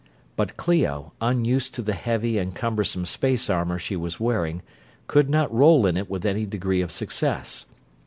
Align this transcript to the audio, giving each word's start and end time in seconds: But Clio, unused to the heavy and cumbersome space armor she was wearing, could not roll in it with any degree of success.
But 0.35 0.57
Clio, 0.57 1.13
unused 1.21 1.75
to 1.75 1.83
the 1.83 1.93
heavy 1.93 2.39
and 2.39 2.55
cumbersome 2.55 3.05
space 3.05 3.51
armor 3.51 3.77
she 3.77 3.95
was 3.95 4.19
wearing, 4.19 4.63
could 5.05 5.29
not 5.29 5.53
roll 5.53 5.85
in 5.85 5.95
it 5.95 6.09
with 6.09 6.25
any 6.25 6.47
degree 6.47 6.81
of 6.81 6.91
success. 6.91 7.67